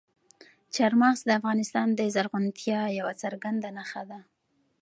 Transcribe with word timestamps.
چار 0.75 0.93
مغز 1.01 1.19
د 1.25 1.29
افغانستان 1.39 1.87
د 1.99 2.01
زرغونتیا 2.15 2.81
یوه 2.99 3.13
څرګنده 3.23 3.69
نښه 3.77 4.03
ده. 4.09 4.19